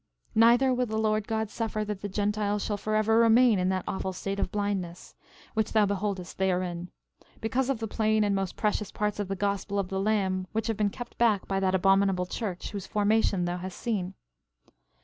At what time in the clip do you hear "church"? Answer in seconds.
12.25-12.71